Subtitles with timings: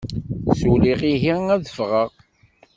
[0.51, 2.11] Ssuliɣ, ihi ad ffɣeɣ.